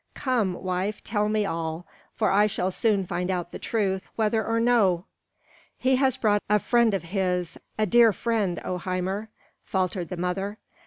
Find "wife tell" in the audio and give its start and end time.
0.55-1.29